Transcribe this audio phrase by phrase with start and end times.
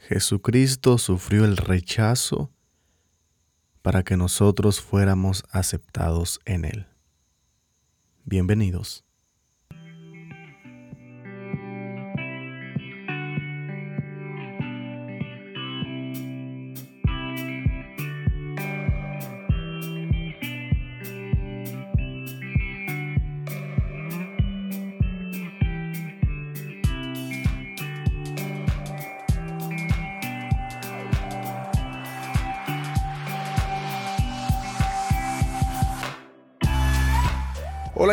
[0.00, 2.50] Jesucristo sufrió el rechazo
[3.82, 6.86] para que nosotros fuéramos aceptados en Él.
[8.24, 9.07] Bienvenidos.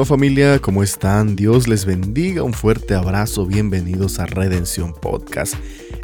[0.00, 1.36] Hola familia, ¿cómo están?
[1.36, 5.56] Dios les bendiga, un fuerte abrazo, bienvenidos a Redención Podcast.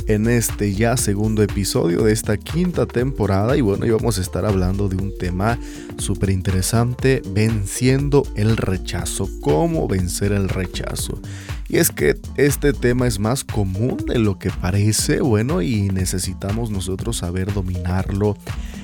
[0.06, 4.44] En este ya segundo episodio de esta quinta temporada y bueno, y vamos a estar
[4.44, 5.58] hablando de un tema
[5.96, 11.18] súper interesante, venciendo el rechazo, cómo vencer el rechazo.
[11.66, 16.68] Y es que este tema es más común de lo que parece, bueno, y necesitamos
[16.68, 18.36] nosotros saber dominarlo,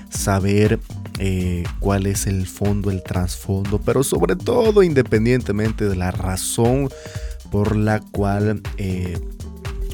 [0.09, 0.81] saber
[1.25, 6.89] eh, cuál es el fondo, el trasfondo, pero sobre todo independientemente de la razón
[7.53, 9.21] por la cual eh,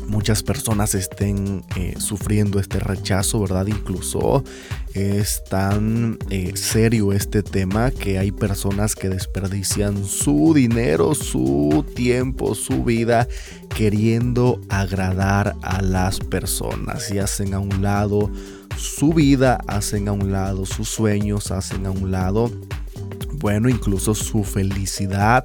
[0.07, 3.67] muchas personas estén eh, sufriendo este rechazo, ¿verdad?
[3.67, 4.43] Incluso
[4.95, 6.17] es tan
[6.55, 13.29] serio este tema que hay personas que desperdician su dinero, su tiempo, su vida
[13.77, 18.31] queriendo agradar a las personas y hacen a un lado
[18.78, 22.50] su vida, hacen a un lado sus sueños, hacen a un lado,
[23.34, 25.44] bueno, incluso su felicidad,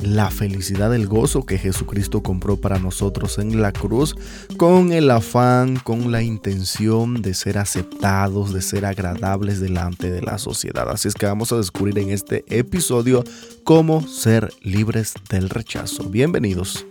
[0.00, 4.16] la felicidad, el gozo que Jesucristo compró para nosotros en la cruz,
[4.56, 10.38] con el afán, con la intención de ser aceptados, de ser agradables delante de la
[10.38, 10.88] sociedad.
[10.90, 13.22] Así es que vamos a descubrir en este episodio
[13.64, 16.04] cómo ser libres del rechazo.
[16.04, 16.84] Bienvenidos.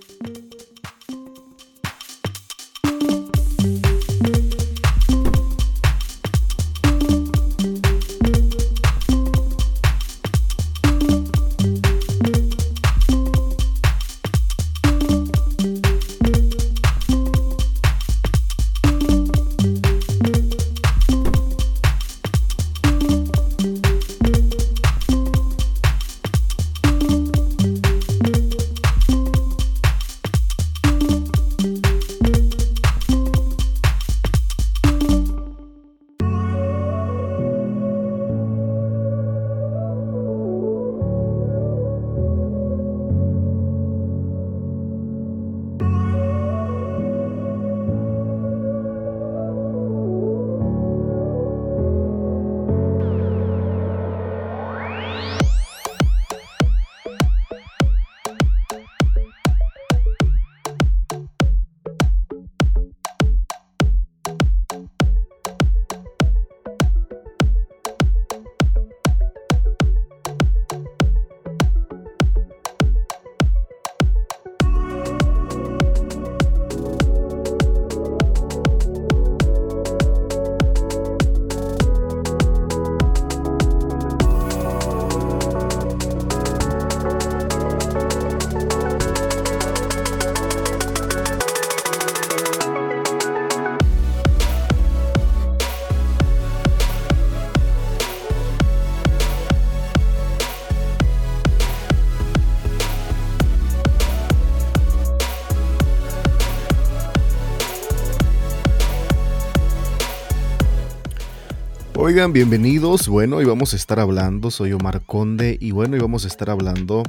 [112.11, 113.07] Bienvenidos.
[113.07, 116.49] Bueno, y vamos a estar hablando, soy Omar Conde y bueno, y vamos a estar
[116.49, 117.03] hablando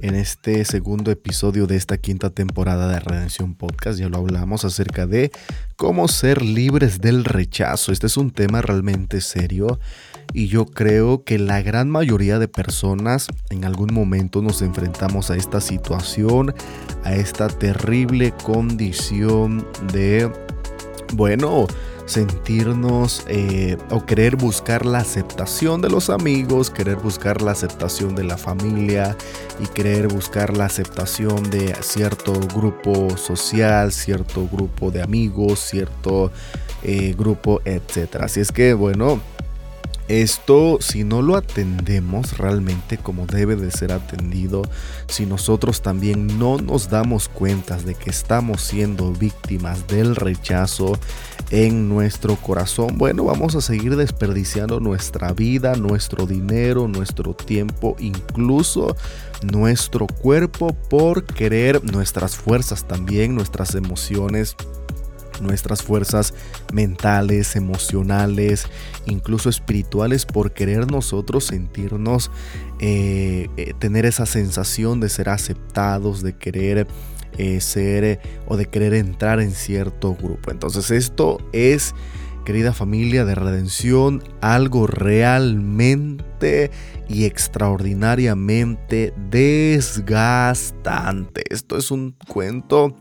[0.00, 4.00] en este segundo episodio de esta quinta temporada de Redención Podcast.
[4.00, 5.30] Ya lo hablamos acerca de
[5.76, 7.92] cómo ser libres del rechazo.
[7.92, 9.78] Este es un tema realmente serio
[10.32, 15.36] y yo creo que la gran mayoría de personas en algún momento nos enfrentamos a
[15.36, 16.54] esta situación,
[17.04, 20.32] a esta terrible condición de,
[21.12, 21.66] bueno,
[22.10, 28.24] sentirnos eh, o querer buscar la aceptación de los amigos, querer buscar la aceptación de
[28.24, 29.16] la familia
[29.60, 36.32] y querer buscar la aceptación de cierto grupo social, cierto grupo de amigos, cierto
[36.82, 38.16] eh, grupo, etc.
[38.22, 39.20] Así es que bueno,
[40.10, 44.62] esto, si no lo atendemos realmente como debe de ser atendido,
[45.06, 50.98] si nosotros también no nos damos cuenta de que estamos siendo víctimas del rechazo
[51.50, 58.96] en nuestro corazón, bueno, vamos a seguir desperdiciando nuestra vida, nuestro dinero, nuestro tiempo, incluso
[59.42, 64.56] nuestro cuerpo por querer nuestras fuerzas también, nuestras emociones
[65.40, 66.34] nuestras fuerzas
[66.72, 68.66] mentales, emocionales,
[69.06, 72.30] incluso espirituales, por querer nosotros sentirnos,
[72.78, 76.86] eh, eh, tener esa sensación de ser aceptados, de querer
[77.38, 80.50] eh, ser o de querer entrar en cierto grupo.
[80.50, 81.94] Entonces esto es,
[82.44, 86.70] querida familia de redención, algo realmente
[87.08, 91.42] y extraordinariamente desgastante.
[91.50, 92.94] Esto es un cuento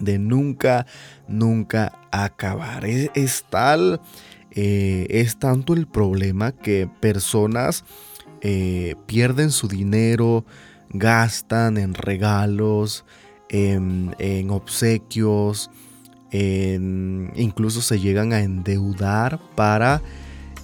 [0.00, 0.86] de nunca,
[1.28, 2.84] nunca acabar.
[2.84, 4.00] Es, tal,
[4.50, 7.84] eh, es tanto el problema que personas
[8.40, 10.44] eh, pierden su dinero,
[10.90, 13.04] gastan en regalos,
[13.50, 15.70] en, obsequios,
[16.32, 20.00] incluso se llegan a endeudar para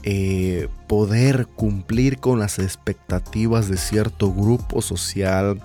[0.09, 5.61] eh, poder cumplir con las expectativas de cierto grupo social,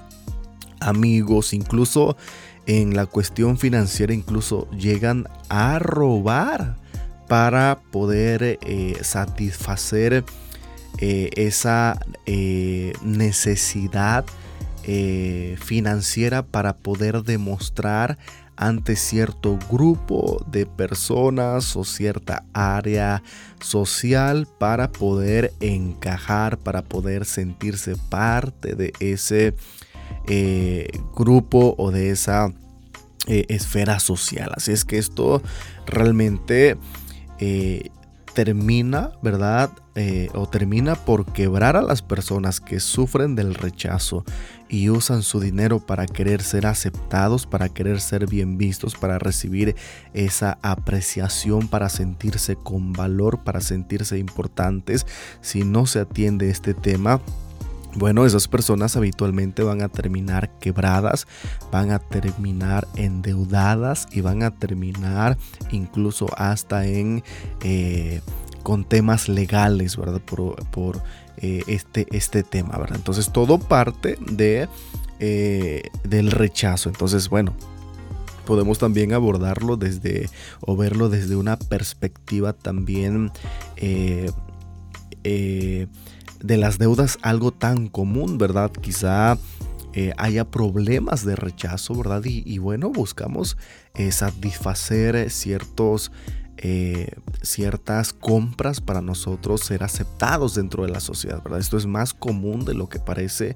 [0.79, 2.17] amigos, incluso
[2.65, 6.77] en la cuestión financiera incluso llegan a robar
[7.27, 10.23] para poder eh, satisfacer
[10.97, 11.99] eh, esa
[14.83, 18.17] eh, financiera para poder demostrar
[18.55, 23.23] ante cierto grupo de personas o cierta área
[23.59, 29.55] social para poder encajar, para poder sentirse parte de ese
[31.15, 32.53] grupo o de esa
[33.27, 34.51] eh, esfera social.
[34.55, 35.43] Así es que esto
[35.85, 36.75] realmente
[37.37, 37.91] eh,
[38.33, 39.69] termina, ¿verdad?
[39.93, 44.25] Eh, o termina por quebrar a las personas que sufren del rechazo
[44.71, 49.75] y usan su dinero para querer ser aceptados, para querer ser bien vistos, para recibir
[50.13, 55.05] esa apreciación, para sentirse con valor, para sentirse importantes.
[55.41, 57.19] Si no se atiende este tema,
[57.95, 61.27] bueno, esas personas habitualmente van a terminar quebradas,
[61.69, 65.37] van a terminar endeudadas y van a terminar
[65.71, 67.25] incluso hasta en
[67.61, 68.21] eh,
[68.63, 70.21] con temas legales, ¿verdad?
[70.21, 71.01] Por,
[71.41, 72.97] eh, este, este tema, ¿verdad?
[72.97, 74.67] Entonces todo parte de,
[75.19, 76.89] eh, del rechazo.
[76.89, 77.55] Entonces, bueno,
[78.45, 80.29] podemos también abordarlo desde
[80.61, 83.31] o verlo desde una perspectiva también
[85.23, 85.87] de
[86.57, 88.71] las deudas algo tan común, ¿verdad?
[88.71, 89.37] Quizá
[89.93, 92.21] eh, haya problemas de rechazo, ¿verdad?
[92.23, 93.57] Y, bueno, buscamos
[93.95, 96.13] eh, satisfacer ciertos,
[96.61, 97.11] eh,
[97.41, 101.59] ciertas compras para nosotros ser aceptados dentro de la sociedad, ¿verdad?
[101.59, 103.55] Esto es más común de lo que parece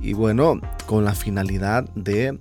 [0.00, 2.38] y bueno, con la finalidad de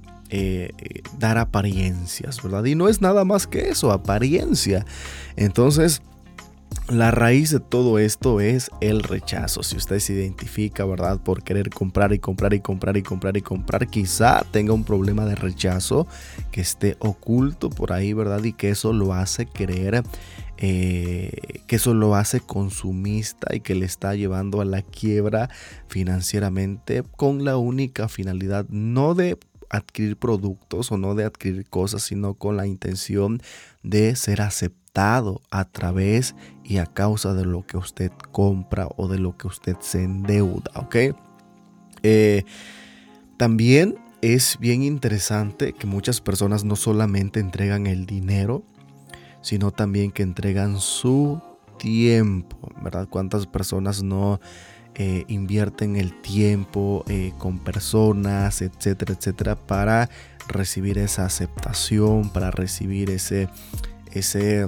[1.18, 2.66] dar apariencias, ¿verdad?
[2.66, 4.86] Y no es nada más que eso, apariencia.
[5.38, 6.02] Entonces,
[6.90, 9.64] la raíz de todo esto es el rechazo.
[9.64, 11.20] Si usted se identifica, ¿verdad?
[11.20, 15.26] Por querer comprar y comprar y comprar y comprar y comprar, quizá tenga un problema
[15.26, 16.08] de rechazo
[16.52, 18.44] que esté oculto por ahí, ¿verdad?
[18.44, 20.04] Y que eso lo hace querer,
[20.58, 21.32] eh,
[21.66, 25.50] que eso lo hace consumista y que le está llevando a la quiebra
[25.88, 29.40] financieramente con la única finalidad no de
[29.72, 33.42] adquirir productos o no de adquirir cosas, sino con la intención
[33.82, 36.36] de ser aceptado a través
[36.68, 40.72] y a causa de lo que usted compra o de lo que usted se endeuda,
[40.76, 40.96] ¿ok?
[42.02, 42.44] Eh,
[43.38, 48.64] también es bien interesante que muchas personas no solamente entregan el dinero,
[49.42, 51.40] sino también que entregan su
[51.78, 53.08] tiempo, ¿verdad?
[53.10, 54.40] ¿Cuántas personas no
[54.96, 60.10] eh, invierten el tiempo eh, con personas, etcétera, etcétera, para
[60.48, 63.50] recibir esa aceptación, para recibir ese,
[64.14, 64.68] ese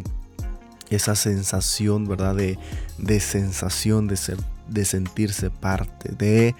[0.89, 2.35] esa sensación, ¿verdad?
[2.35, 2.57] De,
[2.97, 6.55] de sensación de ser de sentirse parte de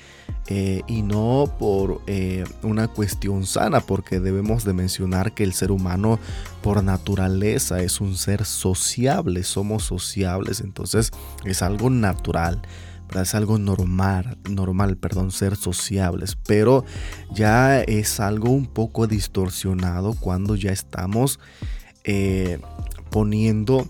[0.48, 5.72] eh, y no por eh, una cuestión sana porque debemos de mencionar que el ser
[5.72, 6.19] humano
[6.62, 11.12] por naturaleza es un ser sociable somos sociables entonces
[11.43, 12.62] es algo natural
[13.22, 16.86] es algo normal normal perdón ser sociables pero
[17.34, 21.39] ya es algo un poco distorsionado cuando ya estamos
[22.05, 22.60] eh,
[23.10, 23.88] poniendo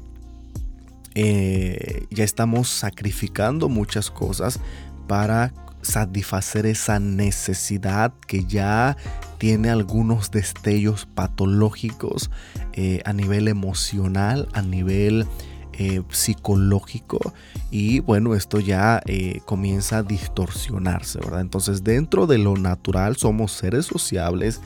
[1.20, 4.60] eh, ya estamos sacrificando muchas cosas
[5.08, 8.96] para satisfacer esa necesidad que ya
[9.40, 12.30] tiene algunos destellos patológicos
[12.74, 15.26] eh, a nivel emocional, a nivel
[15.74, 17.34] eh, psicológico
[17.72, 19.02] y bueno, esto ya
[19.46, 21.42] comienza a distorsionarse, ¿verdad?
[21.42, 24.62] Entonces dentro de lo natural somos seres sociables,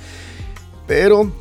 [0.85, 1.31] pero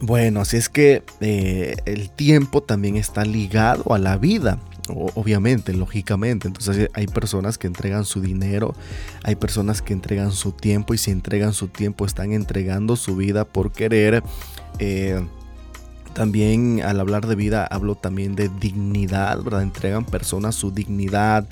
[0.00, 6.48] bueno, así es que el tiempo también está ligado a la vida obviamente, lógicamente.
[6.48, 8.74] Entonces hay personas que entregan su dinero,
[9.22, 13.44] hay personas que entregan su tiempo y si entregan su tiempo están entregando su vida
[13.44, 14.22] por querer.
[14.78, 15.24] Eh,
[16.12, 19.62] también al hablar de vida hablo también de dignidad, ¿verdad?
[19.62, 21.48] Entregan personas su dignidad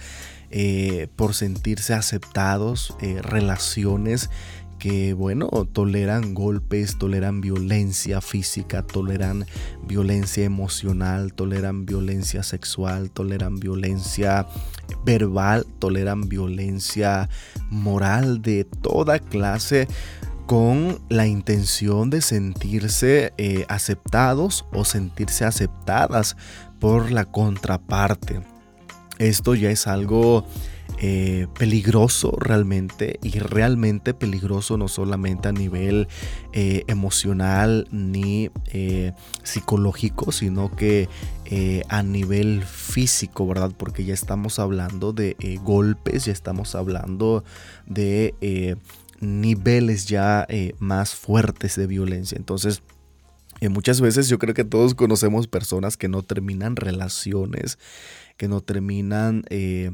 [0.51, 4.31] eh, por sentirse aceptados, eh, relaciones
[4.85, 9.47] que, bueno, toleran golpes, toleran violencia física, toleran
[9.89, 14.47] violencia emocional, toleran violencia sexual, toleran violencia
[15.03, 17.31] verbal, toleran violencia
[17.71, 19.89] moral de toda clase
[20.45, 26.37] con la intención de sentirse eh, aceptados o sentirse aceptadas
[26.79, 28.43] por la contraparte.
[29.19, 30.47] Esto ya es algo
[30.99, 36.09] eh, peligroso realmente y realmente peligroso no solamente a nivel
[36.53, 41.09] eh, emocional ni eh, psicológico, sino que
[41.89, 43.71] a nivel físico, ¿verdad?
[43.77, 47.45] Porque ya estamos hablando de golpes, ya estamos hablando
[47.87, 48.77] de
[49.21, 50.49] niveles ya
[50.81, 52.37] más fuertes de violencia.
[52.37, 52.83] Entonces,
[53.69, 57.79] muchas veces yo creo que todos conocemos personas que no terminan relaciones,
[58.37, 59.93] que no terminan eh,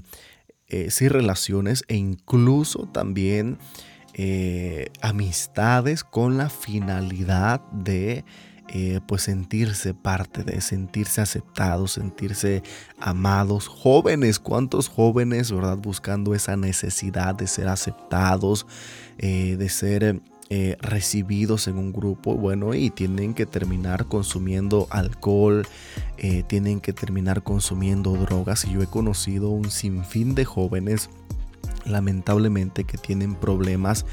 [1.09, 3.59] relaciones e incluso también
[4.15, 8.25] eh, amistades con la finalidad de
[8.69, 12.62] eh, pues sentirse parte de, sentirse aceptados, sentirse
[13.00, 13.67] amados.
[13.67, 15.77] Jóvenes, ¿cuántos jóvenes, verdad?
[15.77, 18.67] Buscando esa necesidad de ser aceptados,
[19.19, 25.64] de ser eh, recibidos en un grupo, bueno, y tienen que terminar consumiendo alcohol,
[26.19, 28.64] eh, tienen que terminar consumiendo drogas.
[28.64, 31.09] Y yo he conocido un sinfín de jóvenes,
[31.85, 34.07] lamentablemente, que tienen problemas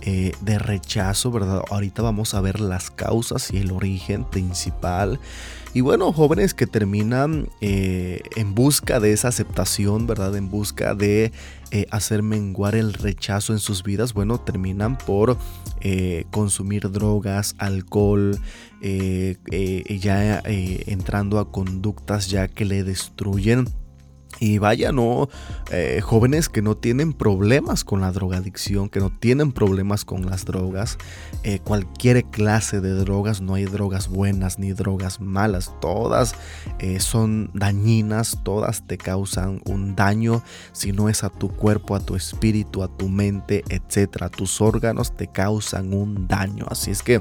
[0.00, 1.62] eh, de rechazo, ¿verdad?
[1.70, 5.20] Ahorita vamos a ver las causas y el origen principal.
[5.72, 10.34] Y bueno, jóvenes que terminan en busca de esa aceptación, ¿verdad?
[10.34, 11.30] En busca de
[11.70, 15.36] eh, hacer menguar el rechazo en sus vidas, bueno, terminan por
[16.32, 18.40] consumir drogas, alcohol,
[18.80, 23.68] ya entrando a conductas ya que le destruyen
[24.38, 25.28] y vaya, no,
[25.70, 30.44] eh, jóvenes que no tienen problemas con la drogadicción, que no tienen problemas con las
[30.44, 30.98] drogas,
[31.42, 36.34] eh, cualquier clase de drogas, no hay drogas buenas ni drogas malas, todas
[36.78, 42.00] eh, son dañinas, todas te causan un daño, si no es a tu cuerpo, a
[42.00, 47.20] tu espíritu, a tu mente, etcétera, tus órganos te causan un daño, así es que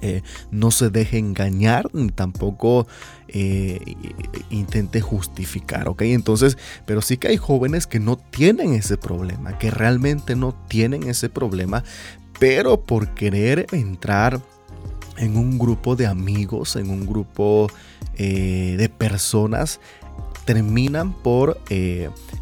[0.00, 2.86] eh, no se deje engañar ni tampoco
[3.28, 3.80] eh,
[4.50, 6.02] intente justificar, ¿ok?
[6.02, 11.04] Entonces, pero sí que hay jóvenes que no tienen ese problema, que realmente no tienen
[11.04, 11.84] ese problema,
[12.38, 14.40] pero por querer entrar
[15.16, 17.68] en un grupo de amigos, en un grupo
[18.16, 19.80] eh, de personas,
[20.44, 21.60] terminan por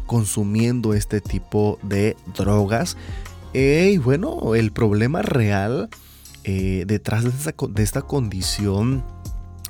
[0.05, 2.95] consumiendo este tipo de drogas.
[3.53, 5.89] y bueno, el problema real
[6.49, 9.03] eh, detrás de esta, condición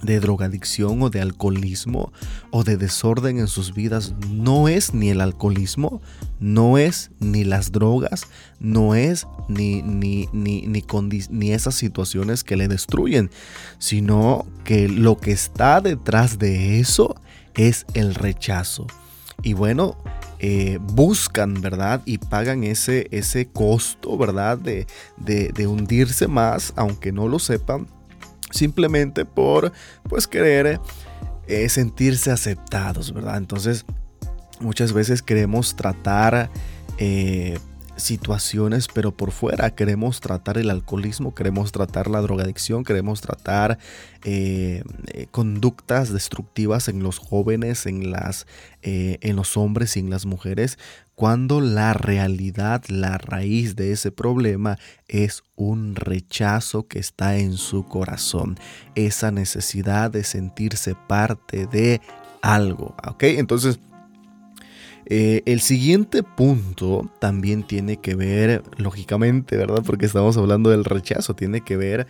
[0.04, 2.14] de drogadicción o de alcoholismo
[2.52, 6.04] o de desorden en sus vidas no es ni el alcoholismo,
[6.40, 8.28] no es ni las drogas,
[8.60, 13.32] no es ni, ni, ni, ni, esas situaciones que le destruyen,
[13.80, 17.16] sino que lo que está detrás de eso
[17.56, 18.86] es el rechazo.
[19.42, 19.98] Y bueno,
[20.40, 22.02] eh, buscan, ¿verdad?
[22.06, 24.58] Y pagan ese, ese costo, ¿verdad?
[24.58, 24.86] De,
[25.18, 27.88] de, hundirse más, aunque no lo sepan,
[28.52, 29.72] simplemente por,
[30.04, 30.80] pues, querer
[31.48, 33.38] eh, sentirse aceptados, ¿verdad?
[33.38, 33.86] Entonces,
[34.60, 36.50] muchas veces queremos tratar...
[37.00, 37.58] Eh,
[37.98, 43.78] situaciones, pero por fuera queremos tratar el alcoholismo, queremos tratar la drogadicción, queremos tratar
[44.24, 48.48] eh, eh, conductas destructivas en los jóvenes, en, las,
[48.82, 50.78] eh, en los hombres y en las mujeres,
[51.16, 54.78] cuando la realidad, la raíz de ese problema
[55.08, 58.60] es un rechazo que está en su corazón,
[58.94, 62.02] esa necesidad de sentirse parte de
[62.44, 63.24] algo, ¿ok?
[63.24, 63.80] Entonces,
[65.10, 69.82] eh, el siguiente punto también tiene que ver, lógicamente, ¿verdad?
[69.86, 72.08] Porque estamos hablando del rechazo, tiene que ver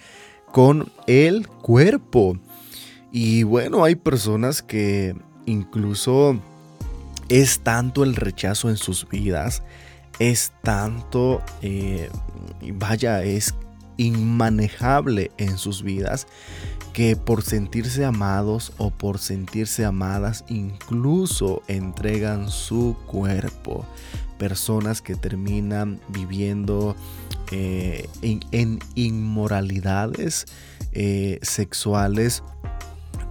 [0.51, 2.39] con el cuerpo.
[3.11, 6.39] Y bueno, hay personas que incluso
[7.29, 9.61] es tanto el rechazo en sus vidas,
[10.17, 12.09] es tanto, eh,
[12.73, 13.53] vaya, es
[13.97, 16.27] inmanejable en sus vidas
[16.97, 23.85] que por sentirse amados o por sentirse amadas incluso entregan su cuerpo.
[24.39, 26.95] Personas que terminan viviendo
[27.51, 30.47] eh, en, inmoralidades
[30.91, 32.41] eh, sexuales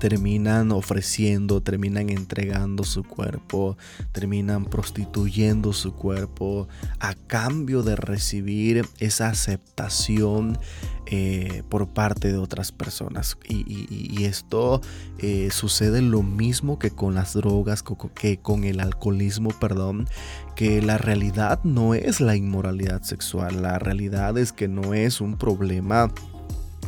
[0.09, 3.77] terminan ofreciendo, terminan entregando su cuerpo,
[4.13, 6.69] terminan prostituyendo su cuerpo
[7.01, 10.61] a cambio de recibir esa aceptación
[11.07, 13.37] eh, por parte de otras personas.
[13.49, 14.81] Y, esto
[15.19, 17.83] eh, sucede lo mismo que con las drogas,
[18.15, 20.07] que con el alcoholismo, perdón,
[20.55, 25.37] que la realidad no es la inmoralidad sexual, la realidad es que no es un
[25.37, 26.13] problema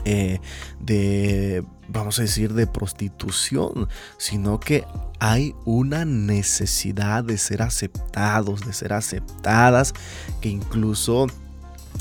[0.05, 0.39] eh,
[0.81, 4.85] de, vamos a decir, de prostitución, sino que
[5.19, 9.95] hay una necesidad de ser aceptados, de ser aceptadas,
[10.41, 11.27] que incluso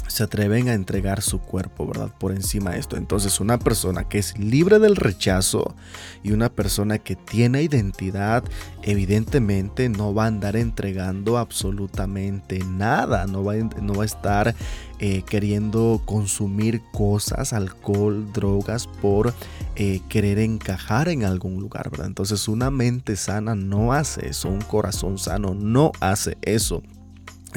[0.07, 2.09] se atreven a entregar su cuerpo, ¿verdad?
[2.17, 2.97] Por encima de esto.
[2.97, 5.75] Entonces una persona que es libre del rechazo
[6.23, 8.43] y una persona que tiene identidad,
[8.83, 14.55] evidentemente no va a andar entregando absolutamente nada, no va, no va a estar
[14.99, 19.33] eh, queriendo consumir cosas, alcohol, drogas por
[19.75, 22.07] eh, querer encajar en algún lugar, ¿verdad?
[22.07, 26.81] Entonces una mente sana no hace eso, un corazón sano no hace eso.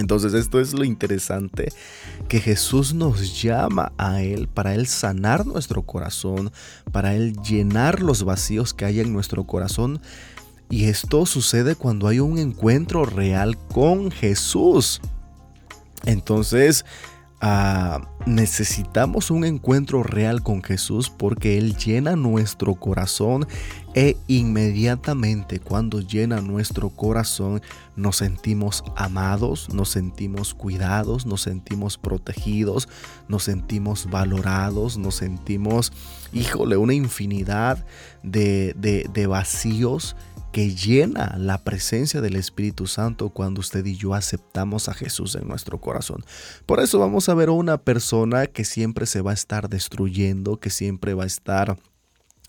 [0.00, 1.72] Entonces esto es lo interesante,
[2.26, 6.50] que Jesús nos llama a Él para Él sanar nuestro corazón,
[6.90, 10.00] para Él llenar los vacíos que hay en nuestro corazón.
[10.70, 15.02] Y esto sucede cuando hay un encuentro real con Jesús.
[16.06, 16.86] Entonces,
[18.26, 23.46] Necesitamos un encuentro real con Jesús porque Él llena nuestro corazón
[23.94, 27.62] e inmediatamente cuando llena nuestro corazón
[27.96, 32.88] nos sentimos amados, nos sentimos cuidados, nos sentimos protegidos,
[33.26, 35.92] nos sentimos valorados, nos sentimos,
[36.34, 37.86] híjole, una infinidad
[38.22, 40.14] de, de vacíos
[40.52, 45.46] que llena la presencia del Espíritu Santo cuando usted y yo aceptamos a Jesús en
[45.46, 46.24] nuestro corazón.
[46.66, 50.58] Por eso vamos a ver a una persona que siempre se va a estar destruyendo,
[50.58, 51.78] que siempre va a estar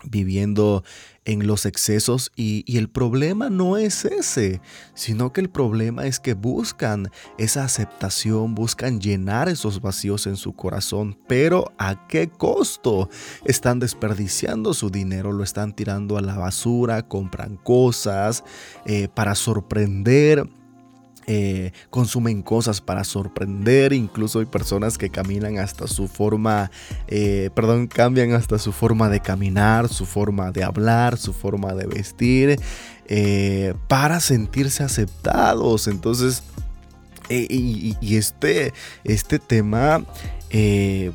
[0.04, 0.84] viviendo
[1.24, 4.60] en los excesos y, el problema no es ese,
[4.94, 10.54] sino que el problema es que buscan esa aceptación, buscan llenar esos vacíos en su
[10.54, 13.08] corazón, pero ¿a qué costo?
[13.44, 18.42] Están desperdiciando su dinero, lo están tirando a la basura, compran cosas
[18.84, 20.48] eh, para sorprender
[21.26, 26.70] eh, consumen cosas para sorprender, incluso hay personas que caminan hasta su forma,
[27.06, 31.86] eh, perdón, cambian hasta su forma de caminar, su forma de hablar, su forma de
[31.86, 32.60] vestir,
[33.06, 35.86] eh, para sentirse aceptados.
[35.86, 36.42] Entonces,
[37.28, 40.04] y, este, este tema,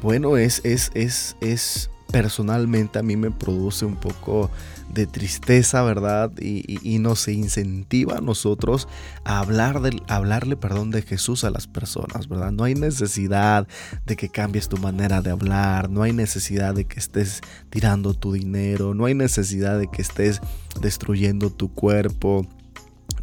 [0.01, 4.49] bueno, es, es, es, es personalmente a mí me produce un poco
[4.93, 6.31] de tristeza, ¿verdad?
[6.39, 8.87] Y, nos incentiva a nosotros
[9.23, 12.51] a hablar de, hablarle, perdón, de Jesús a las personas, ¿verdad?
[12.51, 13.67] No hay necesidad
[14.05, 18.33] de que cambies tu manera de hablar, no hay necesidad de que estés tirando tu
[18.33, 20.41] dinero, no hay necesidad de que estés
[20.81, 22.47] destruyendo tu cuerpo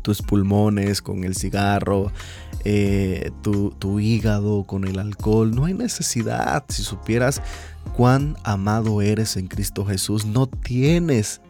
[0.04, 2.12] tus pulmones con el cigarro,
[2.64, 5.54] eh, tu, hígado con el alcohol.
[5.54, 6.64] No hay necesidad.
[6.68, 7.40] Si supieras
[7.96, 11.40] cuán amado eres en Cristo Jesús, no tienes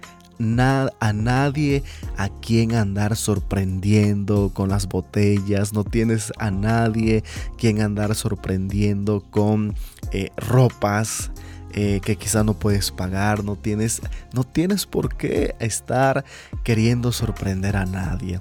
[1.01, 1.83] a nadie
[2.17, 7.23] a quien andar sorprendiendo con las botellas, no tienes a nadie
[7.57, 9.75] quien andar sorprendiendo con
[10.13, 11.31] eh, ropas.
[11.77, 14.01] Eh, que quizá no puedes pagar, no tienes,
[14.33, 16.25] no tienes por qué estar
[16.63, 18.39] queriendo sorprender a nadie.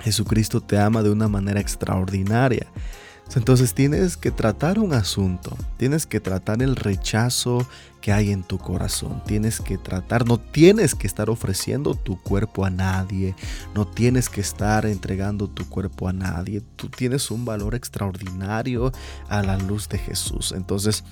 [0.00, 2.66] Jesucristo te ama de una manera extraordinaria.
[3.34, 7.66] Entonces tienes que tratar un asunto, tienes que tratar el rechazo
[8.00, 12.64] que hay en tu corazón, tienes que tratar, no tienes que estar ofreciendo tu cuerpo
[12.64, 13.34] a nadie,
[13.74, 18.92] no tienes que estar entregando tu cuerpo a nadie, tú tienes un valor extraordinario
[19.28, 20.52] a la luz de Jesús.
[20.54, 21.02] Entonces,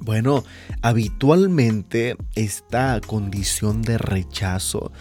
[0.00, 0.44] bueno,
[0.82, 4.92] habitualmente esta condición de rechazo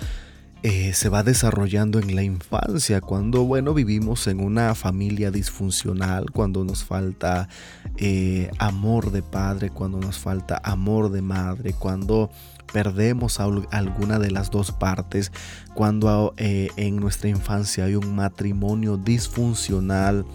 [0.63, 6.63] eh, se va desarrollando en la infancia, cuando, bueno, vivimos en una familia disfuncional, cuando
[6.63, 7.49] nos falta
[7.97, 12.32] eh, amor de padre, cuando nos falta amor de madre, cuando
[12.71, 15.34] perdemos alguna de las dos partes,
[15.76, 20.26] cuando eh, en nuestra infancia hay un matrimonio disfuncional,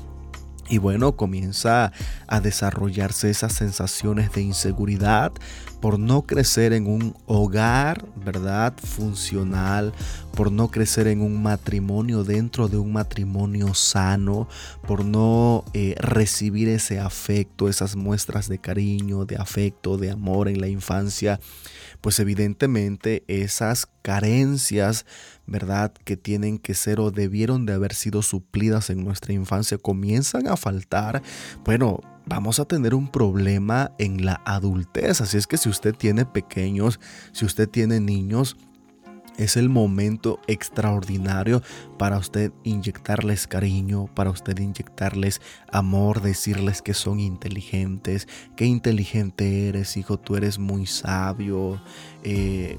[0.69, 1.93] y bueno, comienza
[2.27, 5.33] a desarrollarse esas sensaciones de inseguridad
[5.81, 8.75] por no crecer en un hogar, ¿verdad?
[8.77, 9.93] Funcional,
[10.35, 14.49] por no crecer en un matrimonio dentro de un matrimonio sano,
[14.87, 20.61] por no eh, recibir ese afecto, esas muestras de cariño, de afecto, de amor en
[20.61, 21.41] la infancia,
[22.01, 25.07] pues evidentemente esas carencias,
[25.47, 25.93] ¿verdad?
[26.05, 30.57] Que tienen que ser o debieron de haber sido suplidas en nuestra infancia comienzan a
[30.57, 31.23] faltar.
[31.65, 35.21] Bueno, vamos a tener un problema en la adultez.
[35.21, 37.01] Así es que si usted tiene pequeños,
[37.33, 38.57] si usted tiene niños,
[39.39, 41.63] es el momento extraordinario
[41.97, 49.97] para usted inyectarles cariño, para usted inyectarles amor, decirles que son inteligentes, qué inteligente eres,
[49.97, 51.81] hijo, tú eres muy sabio,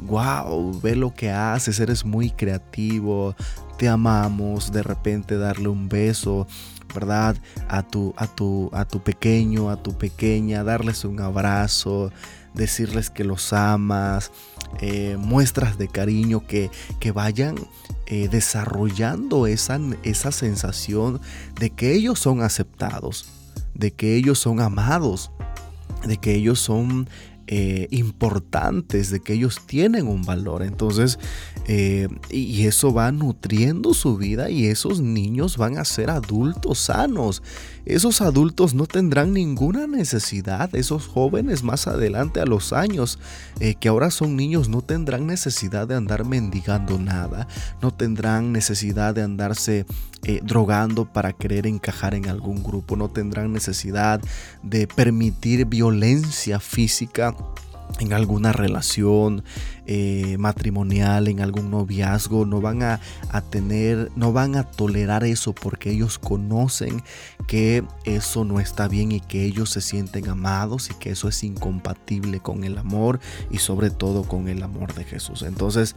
[0.02, 3.36] wow, eh, ve lo que haces, eres muy creativo,
[3.78, 6.46] te amamos, de repente darle un beso,
[6.94, 7.36] ¿verdad?
[7.68, 12.12] A tu, a tu, a tu pequeño, a tu pequeña, darles un abrazo,
[12.54, 14.32] decirles que los amas,
[14.82, 17.56] eh, muestras de cariño que, que vayan
[18.08, 21.22] eh, desarrollando esa, esa sensación
[21.60, 23.30] de que ellos son aceptados,
[23.74, 25.32] de que ellos son amados,
[26.06, 27.10] de que ellos son
[27.52, 30.62] eh, importantes, de que ellos tienen un valor.
[30.62, 31.18] Entonces,
[31.68, 37.42] eh, y eso va nutriendo su vida y esos niños van a ser adultos sanos.
[37.90, 43.18] Esos adultos no tendrán ninguna necesidad, esos jóvenes más adelante a los años,
[43.60, 47.48] eh, que ahora son niños, no tendrán necesidad de andar mendigando nada,
[47.82, 49.86] no tendrán necesidad de andarse
[50.44, 54.22] drogando para querer encajar en algún grupo, no tendrán necesidad
[54.62, 57.34] de permitir violencia física
[58.00, 59.44] en alguna relación
[59.86, 63.00] eh, matrimonial, en algún noviazgo, no van a,
[63.50, 67.04] tener, no van a tolerar eso porque ellos conocen
[67.48, 71.44] que eso no está bien y que ellos se sienten amados y que eso es
[71.44, 75.42] incompatible con el amor y sobre todo con el amor de Jesús.
[75.42, 75.96] Entonces,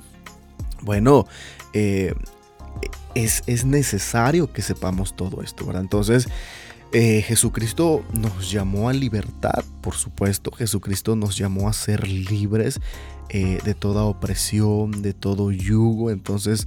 [0.80, 1.26] bueno,
[1.74, 2.14] eh,
[3.14, 5.82] es, es necesario que sepamos todo esto, ¿verdad?
[5.82, 6.28] Entonces,
[6.92, 10.52] eh, Jesucristo nos llamó a libertad, por supuesto.
[10.52, 12.80] Jesucristo nos llamó a ser libres
[13.28, 16.10] eh, de toda opresión, de todo yugo.
[16.10, 16.66] Entonces,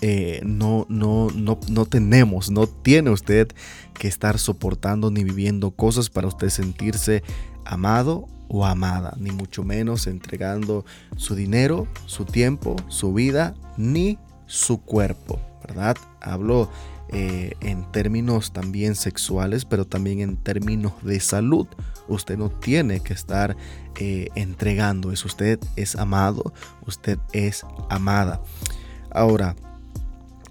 [0.00, 3.48] eh, no, no, no, no tenemos, no tiene usted
[3.94, 7.22] que estar soportando ni viviendo cosas para usted sentirse
[7.64, 10.84] amado o amada, ni mucho menos entregando
[11.16, 15.96] su dinero, su tiempo, su vida, ni su cuerpo, ¿verdad?
[16.20, 16.70] Hablo
[17.10, 21.66] eh, en términos también sexuales, pero también en términos de salud.
[22.06, 23.56] Usted no tiene que estar
[23.96, 25.26] eh, entregando eso.
[25.26, 26.52] Usted es amado,
[26.86, 28.42] usted es amada.
[29.10, 29.56] Ahora,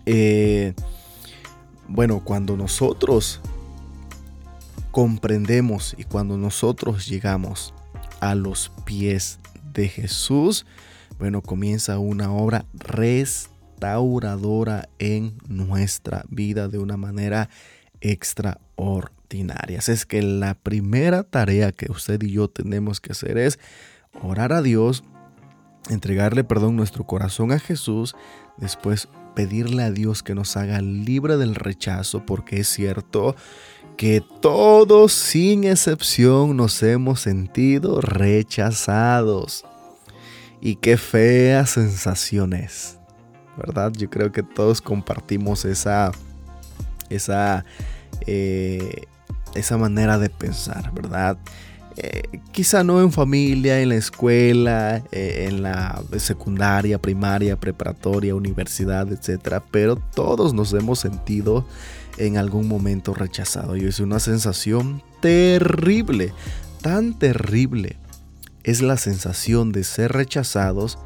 [0.06, 0.74] eh,
[1.88, 3.40] bueno, cuando nosotros
[4.92, 7.74] comprendemos y cuando nosotros llegamos
[8.20, 9.40] a los pies
[9.74, 10.66] de Jesús,
[11.20, 13.57] bueno, comienza una obra restaurada
[15.00, 17.50] en nuestra vida de una manera
[18.02, 19.80] extraordinaria.
[19.80, 23.60] es que la primera tarea que usted y yo tenemos que hacer es
[24.22, 25.04] orar a Dios,
[25.90, 28.16] entregarle perdón nuestro corazón a Jesús,
[28.58, 33.36] después pedirle a Dios que nos haga libre del rechazo, porque es cierto
[33.96, 39.66] que todos sin excepción nos hemos sentido rechazados.
[40.60, 42.97] Y qué fea sensación es
[43.58, 43.92] ¿verdad?
[43.94, 46.12] Yo creo que todos compartimos esa,
[47.10, 47.66] esa,
[48.26, 49.06] eh,
[49.56, 51.38] esa manera de pensar, ¿verdad?
[51.98, 59.12] Eh, quizá no en familia, en la escuela, eh, en la secundaria, primaria, preparatoria, universidad,
[59.12, 61.66] etcétera, pero todos nos hemos sentido
[62.18, 66.34] en algún momento rechazado y es una sensación terrible,
[66.82, 67.98] tan terrible
[68.68, 71.00] es la sensación de ser rechazados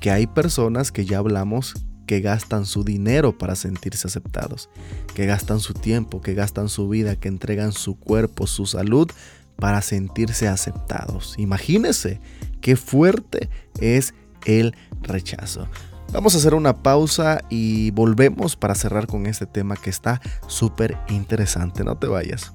[0.00, 1.74] que hay personas que ya hablamos
[2.06, 4.70] que gastan su dinero para sentirse aceptados,
[5.14, 9.10] que gastan su tiempo, que gastan su vida, que entregan su cuerpo, su salud
[9.56, 11.34] para sentirse aceptados.
[11.38, 12.20] Imagínese
[12.60, 15.68] qué fuerte es el rechazo.
[16.12, 20.96] Vamos a hacer una pausa y volvemos para cerrar con este tema que está súper
[21.08, 21.82] interesante.
[21.82, 22.52] No te vayas.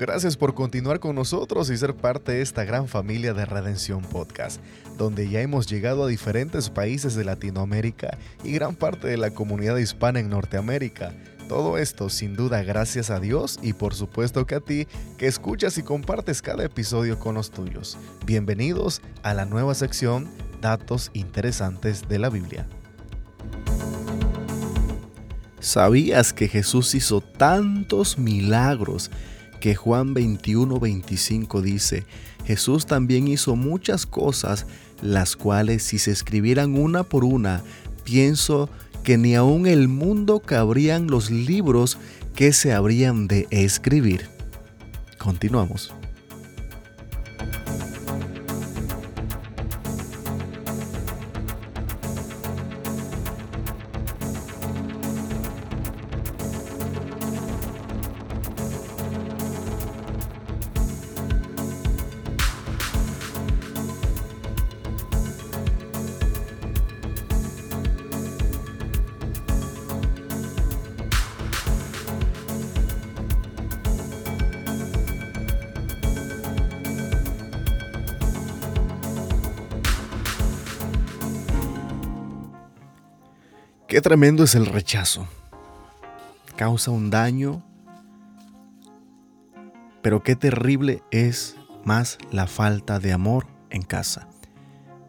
[0.00, 4.58] Gracias por continuar con nosotros y ser parte de esta gran familia de Redención Podcast,
[4.96, 9.76] donde ya hemos llegado a diferentes países de Latinoamérica y gran parte de la comunidad
[9.76, 11.12] hispana en Norteamérica.
[11.48, 15.76] Todo esto sin duda gracias a Dios y por supuesto que a ti que escuchas
[15.76, 17.98] y compartes cada episodio con los tuyos.
[18.24, 20.30] Bienvenidos a la nueva sección
[20.62, 22.66] Datos Interesantes de la Biblia.
[25.58, 29.10] ¿Sabías que Jesús hizo tantos milagros
[29.60, 32.04] que Juan 21, 25 dice,
[32.44, 34.66] Jesús también hizo muchas cosas,
[35.02, 37.62] las cuales si se escribieran una por una,
[38.02, 38.68] pienso
[39.04, 41.98] que ni aun el mundo cabrían los libros
[42.34, 44.28] que se habrían de escribir.
[45.18, 45.92] Continuamos.
[84.10, 85.28] Tremendo es el rechazo.
[86.56, 87.62] Causa un daño,
[90.02, 94.26] pero qué terrible es más la falta de amor en casa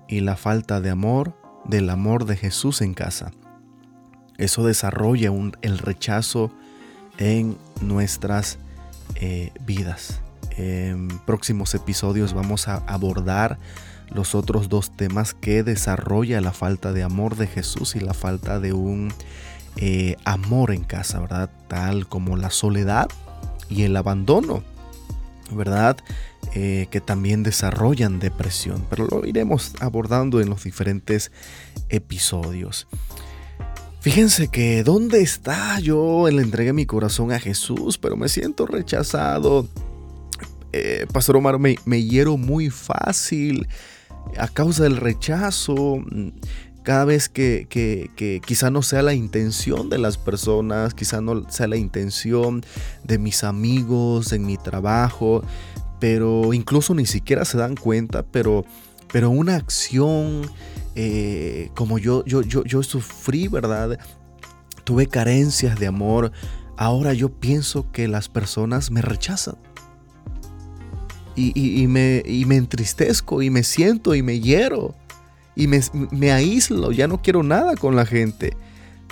[0.07, 1.35] y la falta de amor
[1.65, 3.31] del amor de Jesús en casa.
[4.37, 5.31] Eso desarrolla
[5.63, 6.51] el rechazo
[7.17, 8.59] en nuestras
[9.15, 10.21] eh, vidas.
[10.57, 13.57] En próximos episodios vamos a abordar
[14.13, 18.59] los otros dos temas que desarrolla la falta de amor de Jesús y la falta
[18.59, 19.13] de un
[19.77, 21.49] eh, amor en casa, ¿verdad?
[21.67, 23.07] Tal como la soledad
[23.69, 24.63] y el abandono,
[25.51, 25.97] ¿verdad?
[26.53, 31.31] Eh, que también desarrollan depresión, pero lo iremos abordando en los diferentes
[31.87, 32.87] episodios.
[34.01, 35.79] Fíjense que ¿dónde está?
[35.79, 39.67] Yo le entregué mi corazón a Jesús, pero me siento rechazado.
[40.73, 43.67] Eh, Pastor Omar, me, me hiero muy fácil
[44.37, 46.29] a causa del rechazo, mm,
[46.83, 51.67] cada vez que, que, quizá no sea la intención de las personas, quizá no sea
[51.67, 52.63] la intención
[53.03, 55.43] de mis amigos, en mi trabajo,
[55.99, 58.65] pero incluso ni siquiera se dan cuenta, pero,
[59.11, 60.49] pero una acción
[60.95, 63.99] eh, como yo, yo, yo, yo sufrí, ¿verdad?
[64.83, 66.31] Tuve carencias de amor,
[66.77, 69.55] ahora yo pienso que las personas me rechazan
[71.35, 74.95] y, me, me, entristezco y me siento y me hiero
[75.55, 78.55] y me, me aíslo, ya no quiero nada con la gente,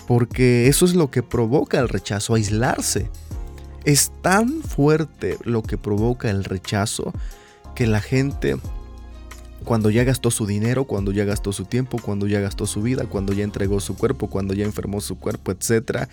[0.08, 3.10] porque eso es lo que provoca el rechazo, aislarse.
[3.86, 7.13] Es tan fuerte lo que provoca el rechazo
[7.75, 8.58] que la gente
[9.63, 13.05] cuando ya gastó su dinero, cuando ya gastó su tiempo, cuando ya gastó su vida,
[13.05, 16.10] cuando ya entregó su cuerpo, cuando ya enfermó su cuerpo, etc.,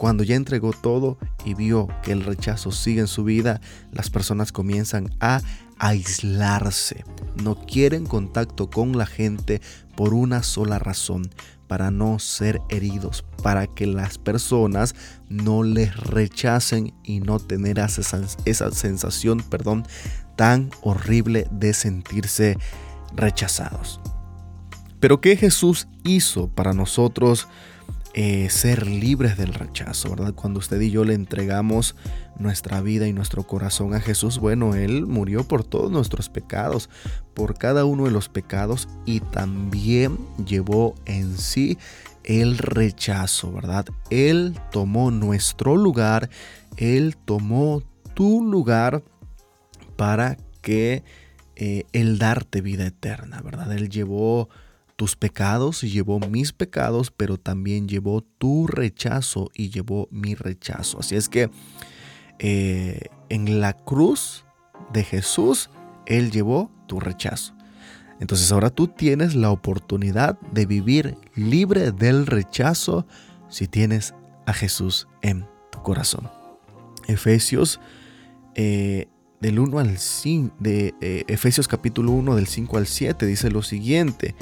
[0.00, 3.60] cuando ya entregó todo y vio que el rechazo sigue en su vida,
[3.92, 5.42] las personas comienzan a
[5.78, 7.04] aislarse.
[7.44, 9.60] No quieren contacto con la gente
[9.96, 11.28] por una sola razón,
[11.66, 14.94] para no ser heridos, para que las personas
[15.28, 19.86] no les rechacen y no tener esa, sensación, perdón,
[20.34, 22.56] tan horrible de sentirse
[23.14, 24.00] rechazados.
[24.98, 27.48] Pero ¿qué Jesús hizo para nosotros
[28.12, 30.34] eh, ser libres del rechazo, ¿verdad?
[30.34, 31.94] Cuando usted y yo le entregamos
[32.38, 36.90] nuestra vida y nuestro corazón a Jesús, bueno, Él murió por todos nuestros pecados,
[37.34, 41.78] por cada uno de los pecados y también llevó en sí
[42.24, 43.86] el rechazo, ¿verdad?
[44.10, 46.30] Él tomó nuestro lugar,
[46.76, 47.82] Él tomó
[48.14, 49.04] tu lugar
[49.96, 51.04] para que
[51.56, 53.72] eh, Él darte vida eterna, ¿verdad?
[53.72, 54.48] Él llevó
[55.00, 60.98] tus pecados y llevó mis pecados, pero también llevó tu rechazo y llevó mi rechazo.
[61.00, 61.48] Así es que
[62.38, 64.44] eh, en la cruz
[64.92, 65.70] de Jesús,
[66.04, 67.54] Él llevó tu rechazo.
[68.20, 73.06] Entonces ahora tú tienes la oportunidad de vivir libre del rechazo
[73.48, 74.12] si tienes
[74.44, 76.28] a Jesús en tu corazón.
[77.06, 77.80] Efesios
[78.54, 79.08] eh,
[79.40, 83.62] del 1 al 5, de eh, Efesios capítulo 1 del 5 al 7 dice lo
[83.62, 84.34] siguiente.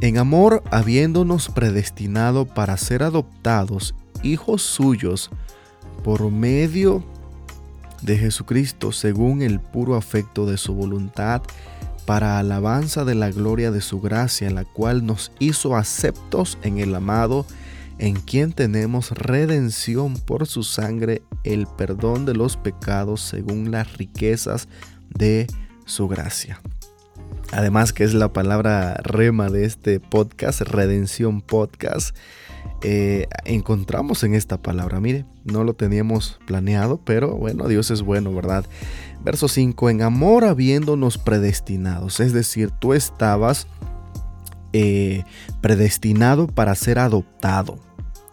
[0.00, 5.28] En amor, habiéndonos predestinado para ser adoptados hijos suyos
[6.04, 7.04] por medio
[8.02, 11.42] de Jesucristo, según el puro afecto de su voluntad,
[12.06, 16.94] para alabanza de la gloria de su gracia, la cual nos hizo aceptos en el
[16.94, 17.44] amado,
[17.98, 24.68] en quien tenemos redención por su sangre, el perdón de los pecados según las riquezas
[25.10, 25.48] de
[25.86, 26.60] su gracia
[27.52, 32.16] además que es la palabra rema de este podcast, redención podcast,
[32.82, 35.00] eh, encontramos en esta palabra.
[35.00, 38.64] Mire, no lo teníamos planeado, pero bueno, Dios es bueno, ¿verdad?
[39.24, 43.66] Verso 5, en amor habiéndonos predestinados, es decir, tú estabas
[44.72, 45.24] eh,
[45.60, 47.78] predestinado para ser adoptado.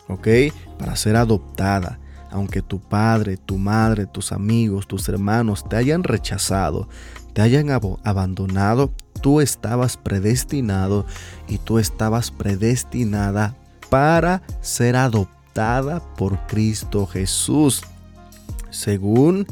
[0.07, 0.27] ¿ok?
[0.77, 1.99] Para ser adoptada.
[2.31, 6.89] Aunque tu padre, tu madre, tus amigos, tus hermanos te hayan rechazado,
[7.33, 7.69] te hayan
[8.03, 8.93] abandonado,
[9.25, 11.03] tú estabas predestinado
[11.47, 13.55] y tú estabas predestinada
[13.89, 17.81] para ser adoptada por Cristo Jesús,
[18.69, 19.47] según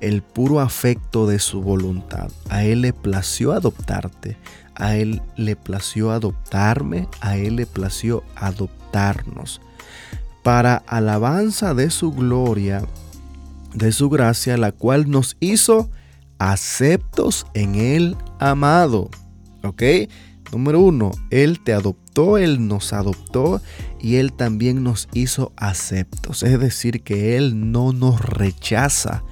[0.00, 2.32] el puro afecto de su voluntad.
[2.48, 4.36] A Él le plació adoptarte,
[4.74, 9.60] a Él le plació adoptarme, a Él le plació adoptarnos
[10.42, 12.82] para alabanza de su gloria,
[13.72, 15.90] de su gracia, la cual nos hizo
[16.50, 19.10] aceptos en el amado.
[19.62, 19.82] ¿Ok?
[20.50, 23.62] Número uno, Él te adoptó, Él nos adoptó
[24.00, 26.42] y Él también nos hizo aceptos.
[26.42, 29.22] Es decir, que Él no nos rechaza,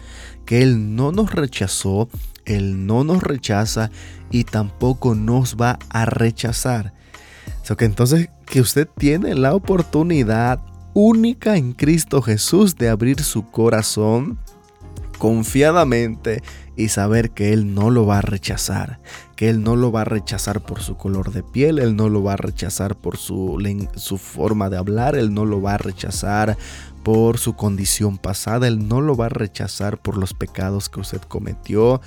[0.47, 2.09] que Él no nos rechazó,
[2.47, 3.91] Él no nos rechaza
[4.31, 6.95] y tampoco nos va a rechazar.
[7.63, 10.61] So que entonces que usted tiene la oportunidad
[10.95, 14.39] única en Cristo Jesús de abrir su corazón
[15.19, 16.43] confiadamente
[16.81, 19.01] y saber que Él no lo va a rechazar,
[19.37, 22.23] que Él no lo va a rechazar por su color de piel, Él no lo
[22.23, 23.63] va a rechazar por su,
[23.97, 26.57] su forma de hablar, Él no lo va a rechazar
[27.03, 31.21] por su condición pasada, Él no lo va a rechazar por los pecados que usted
[31.21, 32.01] cometió,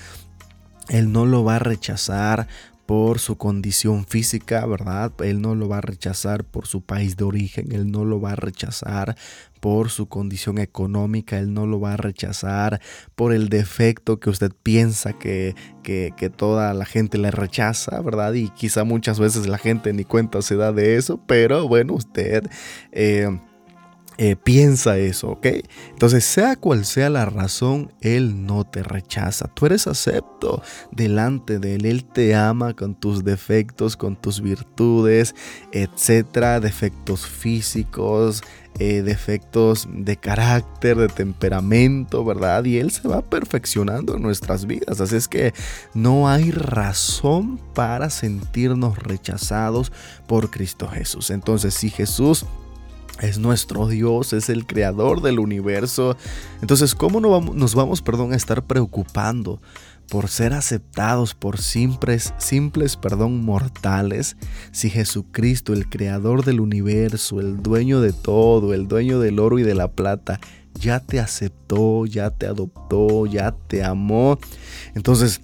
[0.89, 2.47] Él no lo va a rechazar
[2.85, 5.11] por su condición física, ¿verdad?
[5.21, 8.31] Él no lo va a rechazar por su país de origen, él no lo va
[8.31, 9.15] a rechazar
[9.61, 12.81] por su condición económica, él no lo va a rechazar
[13.15, 18.33] por el defecto que usted piensa que, que, toda la gente le rechaza, ¿verdad?
[18.33, 22.49] Y quizá muchas veces la gente ni cuenta se da de eso, pero bueno, usted...
[22.91, 23.29] Eh,
[24.17, 25.47] eh, piensa eso, ¿ok?
[25.89, 29.47] Entonces, sea cual sea la razón, Él no te rechaza.
[29.47, 31.85] Tú eres acepto delante de Él.
[31.85, 35.33] Él te ama con tus defectos, con tus virtudes,
[35.71, 38.43] etcétera, defectos físicos,
[38.79, 42.65] eh, defectos de carácter, de temperamento, ¿verdad?
[42.65, 45.01] Y Él se va perfeccionando en nuestras vidas.
[45.01, 45.53] Así es que
[45.93, 49.91] no hay razón para sentirnos rechazados
[50.27, 51.29] por Cristo Jesús.
[51.29, 52.45] Entonces, si Jesús
[53.21, 56.17] es nuestro Dios, es el creador del universo.
[56.61, 59.61] Entonces, ¿cómo no vamos, nos vamos perdón, a estar preocupando
[60.09, 64.35] por ser aceptados por simples, simples perdón, mortales
[64.71, 69.63] si Jesucristo, el creador del universo, el dueño de todo, el dueño del oro y
[69.63, 70.39] de la plata,
[70.75, 74.39] ya te aceptó, ya te adoptó, ya te amó?
[74.95, 75.41] Entonces,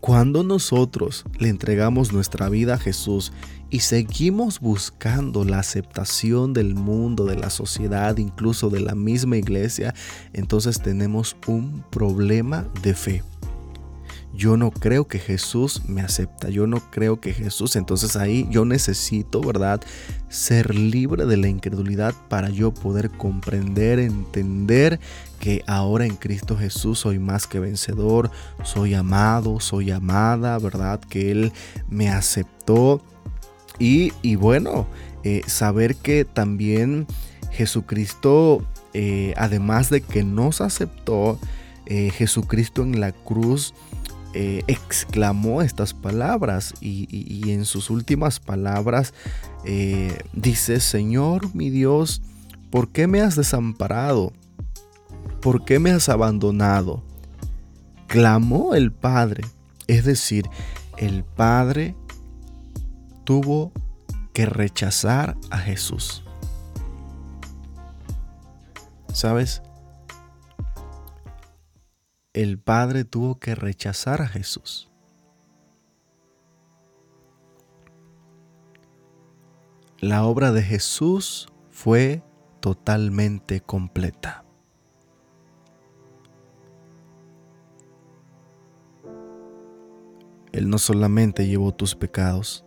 [0.00, 3.32] cuando nosotros le entregamos nuestra vida a Jesús
[3.70, 9.94] y seguimos buscando la aceptación del mundo, de la sociedad, incluso de la misma iglesia,
[10.32, 13.22] entonces tenemos un problema de fe.
[14.32, 18.64] Yo no creo que Jesús me acepta, yo no creo que Jesús, entonces ahí yo
[18.64, 19.80] necesito, ¿verdad?
[20.28, 25.00] Ser libre de la incredulidad para yo poder comprender, entender
[25.40, 28.30] que ahora en Cristo Jesús soy más que vencedor,
[28.62, 31.00] soy amado, soy amada, ¿verdad?
[31.00, 31.52] Que Él
[31.88, 33.02] me aceptó
[33.80, 34.86] y, bueno,
[35.24, 37.06] eh, saber que también
[37.50, 38.62] Jesucristo,
[38.92, 41.38] eh, además de que nos aceptó,
[41.86, 43.74] eh, Jesucristo en la cruz
[44.32, 49.12] exclamó estas palabras y, y, en sus últimas palabras
[50.32, 52.22] dice, Señor mi Dios,
[52.70, 54.32] ¿por qué me has desamparado?
[55.40, 57.02] ¿Por qué me has abandonado?
[58.06, 59.42] Clamó el Padre,
[59.88, 60.48] es decir,
[60.96, 61.96] el Padre
[63.30, 63.70] tuvo
[64.32, 66.24] que rechazar a Jesús.
[69.12, 69.62] ¿Sabes?
[72.32, 74.90] El Padre tuvo que rechazar a Jesús.
[80.00, 82.24] La obra de Jesús fue
[82.58, 84.44] totalmente completa.
[90.50, 92.64] Él no solamente llevó tus pecados,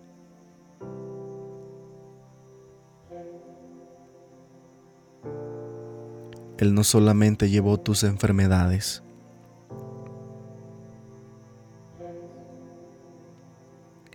[6.63, 9.03] Él no solamente llevó tus enfermedades,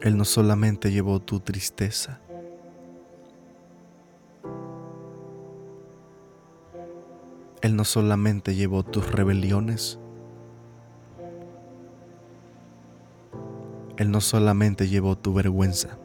[0.00, 2.22] Él no solamente llevó tu tristeza,
[7.60, 9.98] Él no solamente llevó tus rebeliones,
[13.98, 15.98] Él no solamente llevó tu vergüenza,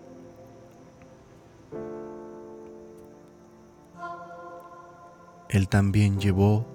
[5.53, 6.65] Él también llevó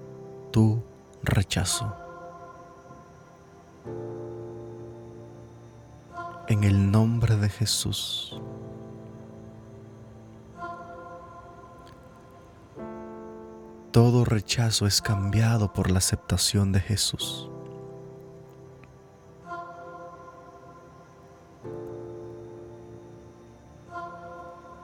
[0.51, 0.81] tu
[1.21, 1.93] rechazo.
[6.47, 8.39] En el nombre de Jesús.
[13.91, 17.49] todo rechazo es cambiado por la aceptación de Jesús.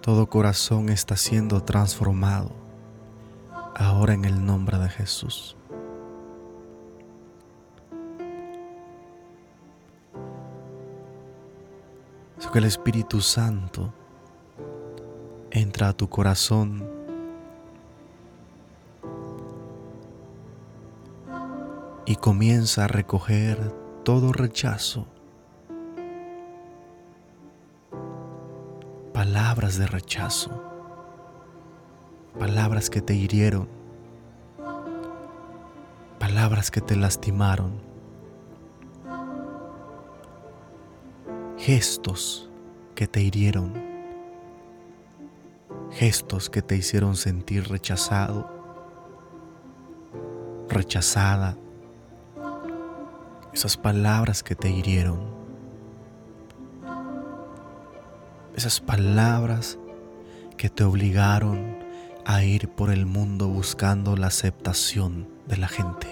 [0.01, 2.64] Todo corazón está siendo transformado
[3.75, 5.55] ahora en el nombre de Jesús.
[12.55, 13.93] que el Espíritu Santo
[15.51, 16.89] entra a tu corazón.
[22.05, 23.73] Y comienza a recoger
[24.03, 25.05] todo rechazo,
[29.11, 30.63] palabras de rechazo,
[32.39, 33.67] palabras que te hirieron,
[36.19, 37.85] palabras que te lastimaron
[41.57, 42.49] gestos
[42.93, 43.73] que te hirieron,
[45.91, 48.49] gestos que te hicieron sentir rechazado,
[50.69, 51.57] rechazada,
[53.53, 55.21] esas palabras que te hirieron,
[58.55, 59.79] esas palabras
[60.57, 61.84] que te obligaron
[62.25, 66.07] a ir por el mundo buscando la aceptación de la gente.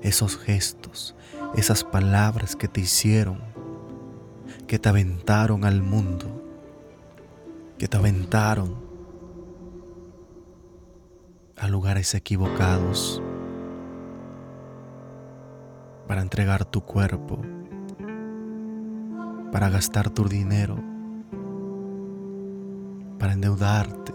[0.00, 1.14] Esos gestos,
[1.54, 3.38] esas palabras que te hicieron,
[4.66, 6.42] que te aventaron al mundo,
[7.78, 8.76] que te aventaron
[11.58, 13.22] a lugares equivocados
[16.08, 17.42] para entregar tu cuerpo,
[19.52, 20.93] para gastar tu dinero,
[23.24, 24.12] para endeudarte.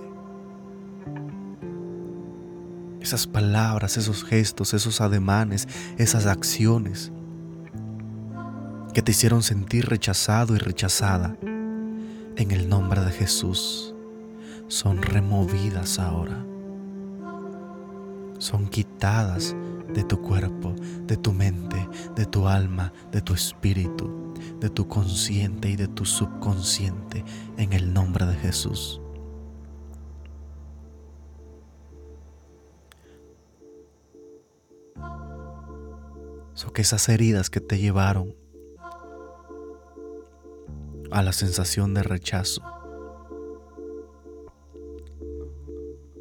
[3.02, 7.12] Esas palabras, esos gestos, esos ademanes, esas acciones
[8.94, 13.96] que te hicieron sentir rechazado y rechazada, en el nombre de Jesús,
[14.68, 16.46] son removidas ahora.
[18.38, 19.56] Son quitadas
[19.94, 20.74] de tu cuerpo,
[21.06, 26.06] de tu mente, de tu alma, de tu espíritu, de tu consciente y de tu
[26.06, 27.24] subconsciente,
[27.58, 29.02] en el nombre de Jesús.
[36.54, 38.36] So que esas heridas que te llevaron
[41.12, 42.62] a la sensación de rechazo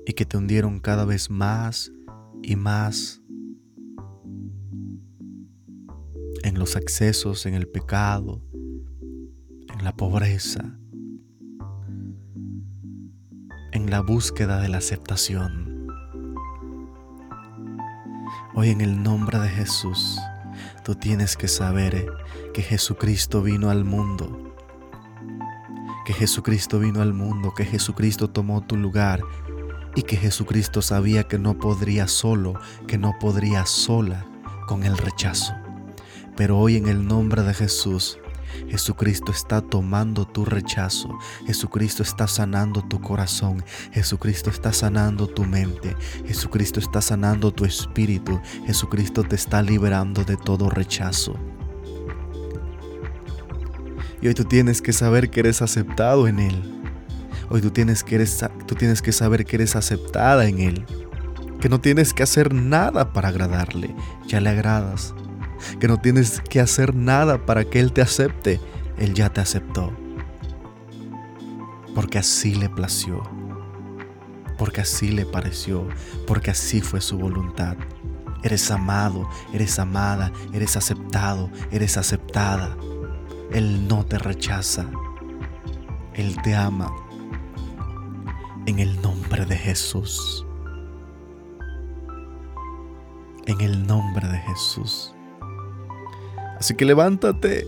[0.06, 1.92] y que te hundieron cada vez más
[2.42, 3.20] y más
[6.42, 8.42] en los excesos, en el pecado,
[9.72, 10.78] en la pobreza,
[13.72, 15.86] en la búsqueda de la aceptación.
[18.54, 20.18] Hoy en el nombre de Jesús,
[20.84, 22.06] tú tienes que saber
[22.52, 24.48] que Jesucristo vino al mundo
[26.08, 29.20] que Jesucristo vino al mundo, que Jesucristo tomó tu lugar
[29.94, 32.54] y que Jesucristo sabía que no podría solo,
[32.86, 34.24] que no podría sola
[34.66, 35.52] con el rechazo.
[36.38, 38.16] Pero hoy en el nombre de Jesús,
[38.68, 41.18] Jesucristo está tomando tu rechazo.
[41.48, 43.64] Jesucristo está sanando tu corazón.
[43.90, 45.96] Jesucristo está sanando tu mente.
[46.28, 48.40] Jesucristo está sanando tu espíritu.
[48.66, 51.34] Jesucristo te está liberando de todo rechazo.
[54.22, 56.82] Y hoy tú tienes que saber que eres aceptado en Él.
[57.50, 60.86] Hoy tú tienes que, eres, tú tienes que saber que eres aceptada en Él.
[61.60, 63.92] Que no tienes que hacer nada para agradarle.
[64.28, 65.16] Ya le agradas.
[65.78, 68.60] Que no tienes que hacer nada para que Él te acepte.
[68.98, 69.92] Él ya te aceptó.
[71.94, 73.22] Porque así le plació.
[74.56, 75.88] Porque así le pareció.
[76.26, 77.76] Porque así fue su voluntad.
[78.42, 82.76] Eres amado, eres amada, eres aceptado, eres aceptada.
[83.52, 84.86] Él no te rechaza.
[86.14, 86.92] Él te ama.
[88.66, 90.46] En el nombre de Jesús.
[93.46, 95.14] En el nombre de Jesús.
[96.58, 97.66] Así que levántate.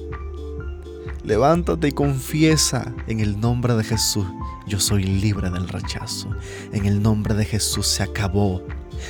[1.24, 4.26] Levántate y confiesa en el nombre de Jesús.
[4.66, 6.30] Yo soy libre del rechazo.
[6.72, 8.62] En el nombre de Jesús se acabó.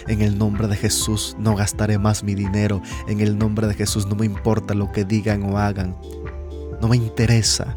[0.07, 2.83] En el nombre de Jesús no gastaré más mi dinero.
[3.09, 5.97] En el nombre de Jesús no me importa lo que digan o hagan.
[6.81, 7.76] No me interesa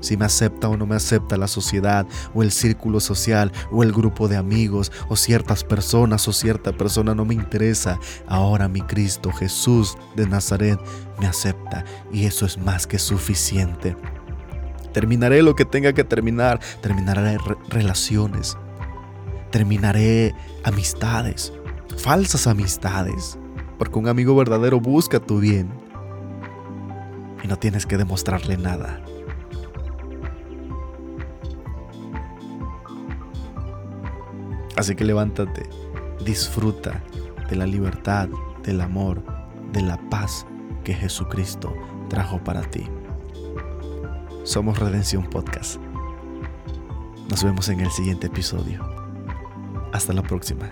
[0.00, 3.92] si me acepta o no me acepta la sociedad o el círculo social o el
[3.92, 7.98] grupo de amigos o ciertas personas o cierta persona, no me interesa.
[8.26, 10.80] Ahora mi Cristo Jesús de Nazaret
[11.18, 13.96] me acepta y eso es más que suficiente.
[14.92, 17.38] Terminaré lo que tenga que terminar, terminaré
[17.68, 18.56] relaciones,
[19.50, 20.34] terminaré
[20.64, 21.52] amistades,
[21.96, 23.38] falsas amistades,
[23.78, 25.70] porque un amigo verdadero busca tu bien
[27.42, 29.00] y no tienes que demostrarle nada.
[34.80, 35.68] Así que levántate,
[36.24, 37.04] disfruta
[37.50, 38.30] de la libertad,
[38.62, 39.22] del amor,
[39.74, 40.46] de la paz
[40.84, 41.74] que Jesucristo
[42.08, 42.88] trajo para ti.
[44.42, 45.78] Somos Redención Podcast.
[47.28, 48.82] Nos vemos en el siguiente episodio.
[49.92, 50.70] Hasta la próxima.